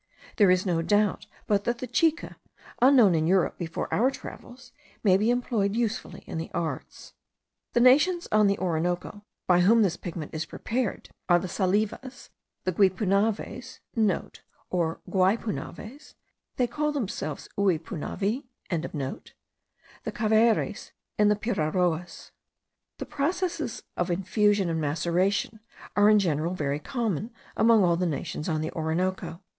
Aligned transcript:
There 0.37 0.49
is 0.49 0.65
no 0.65 0.81
doubt 0.81 1.27
but 1.45 1.63
that 1.65 1.77
the 1.77 1.85
chica, 1.85 2.37
unknown 2.81 3.13
in 3.13 3.27
Europe 3.27 3.59
before 3.59 3.87
our 3.93 4.09
travels, 4.09 4.71
may 5.03 5.15
be 5.15 5.29
employed 5.29 5.75
usefully 5.75 6.23
in 6.25 6.39
the 6.39 6.49
arts. 6.55 7.13
The 7.73 7.81
nations 7.81 8.27
on 8.31 8.47
the 8.47 8.57
Orinoco, 8.57 9.23
by 9.45 9.59
whom 9.59 9.83
this 9.83 9.97
pigment 9.97 10.33
is 10.33 10.41
best 10.43 10.49
prepared, 10.49 11.11
are 11.29 11.37
the 11.37 11.47
Salivas, 11.47 12.31
the 12.63 12.71
Guipunaves,* 12.71 13.77
(* 13.87 14.71
Or 14.71 15.01
Guaypunaves; 15.07 16.15
they 16.55 16.65
call 16.65 16.91
themselves 16.91 17.47
Uipunavi.) 17.55 18.45
the 18.71 20.11
Caveres, 20.11 20.91
and 21.19 21.29
the 21.29 21.35
Piraoas. 21.35 22.31
The 22.97 23.05
processes 23.05 23.83
of 23.95 24.09
infusion 24.09 24.67
and 24.67 24.81
maceration 24.81 25.59
are 25.95 26.09
in 26.09 26.17
general 26.17 26.55
very 26.55 26.79
common 26.79 27.29
among 27.55 27.83
all 27.83 27.97
the 27.97 28.07
nations 28.07 28.49
on 28.49 28.61
the 28.61 28.71
Orinoco. 28.71 29.43